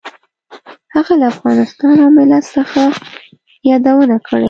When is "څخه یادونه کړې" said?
2.55-4.39